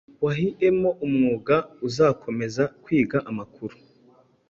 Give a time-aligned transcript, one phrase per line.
[0.23, 1.55] wahiemo umwuga,
[1.87, 3.75] uzakomeza kwiga amakuru